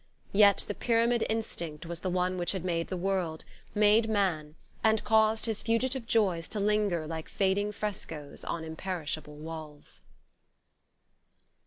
Yet 0.31 0.65
the 0.67 0.73
Pyramid 0.73 1.23
instinct 1.29 1.85
was 1.85 1.99
the 1.99 2.09
one 2.09 2.39
which 2.39 2.53
had 2.53 2.65
made 2.65 2.87
the 2.87 2.97
world, 2.97 3.45
made 3.75 4.09
man, 4.09 4.55
and 4.83 5.03
caused 5.03 5.45
his 5.45 5.61
fugitive 5.61 6.07
joys 6.07 6.47
to 6.47 6.59
linger 6.59 7.05
like 7.05 7.29
fading 7.29 7.71
frescoes 7.71 8.43
on 8.43 8.63
imperishable 8.63 9.35
walls.... 9.35 10.01